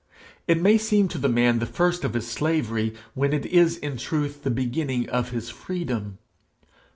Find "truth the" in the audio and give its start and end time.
3.97-4.49